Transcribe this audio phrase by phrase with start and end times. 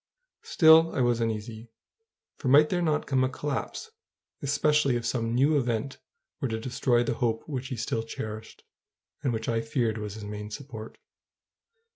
[0.41, 1.69] Still, I was uneasy;
[2.35, 3.91] for might there not come a collapse,
[4.41, 5.99] especially if some new event
[6.39, 8.63] were to destroy the hope which he still cherished,
[9.21, 10.97] and which I feared was his main support?